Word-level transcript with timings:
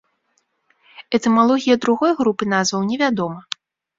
Этымалогія 1.17 1.75
другой 1.85 2.11
групы 2.21 2.43
назваў 2.55 2.81
невядома. 2.91 3.39